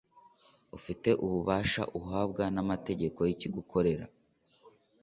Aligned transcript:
ufite 0.77 1.09
ububasha 1.25 1.81
uhabwa 1.99 2.43
n 2.55 2.57
amategeko 2.63 3.19
yikigo 3.27 3.57
ukorera 3.63 4.05